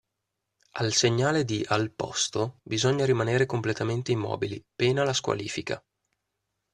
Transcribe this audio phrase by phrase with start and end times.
[0.77, 5.79] Al segnale di "Al posto" bisogna rimanere completamente immobili, pena la squalifica.